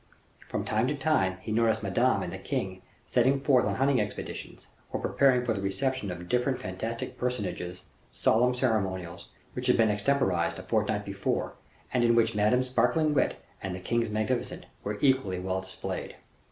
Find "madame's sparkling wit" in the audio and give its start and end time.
12.33-13.35